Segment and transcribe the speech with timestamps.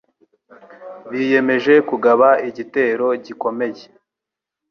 [1.09, 3.83] Biyemeje kugaba igitero gikomeye.